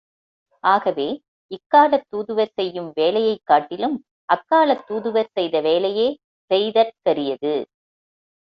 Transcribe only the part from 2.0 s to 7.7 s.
தூதுவர் செய்யும் வேலையைக்காட்டிலும் அக்காலத் தூதுவர் செய்த வேலையே செய்தற்கரியது.